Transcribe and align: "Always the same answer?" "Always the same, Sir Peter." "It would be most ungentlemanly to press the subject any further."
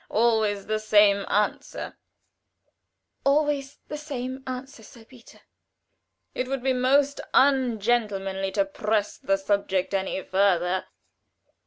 "Always 0.09 0.65
the 0.65 0.79
same 0.79 1.25
answer?" 1.29 1.95
"Always 3.23 3.77
the 3.87 3.99
same, 3.99 4.43
Sir 4.65 5.05
Peter." 5.05 5.41
"It 6.33 6.47
would 6.47 6.63
be 6.63 6.73
most 6.73 7.21
ungentlemanly 7.35 8.51
to 8.53 8.65
press 8.65 9.19
the 9.19 9.37
subject 9.37 9.93
any 9.93 10.23
further." 10.23 10.87